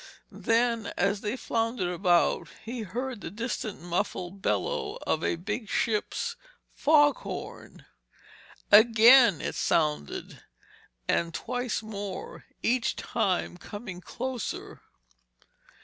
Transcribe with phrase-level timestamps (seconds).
[0.31, 6.35] Then as they floundered about, he heard the distant, muffled bellow of a big ship's
[6.73, 7.85] foghorn.
[8.71, 10.41] Again it sounded;
[11.07, 14.81] and twice more, each time coming closer.